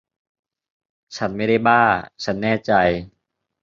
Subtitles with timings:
[1.15, 1.83] ฉันไม่ได้บ้า
[2.23, 2.73] ฉันแน่ใจ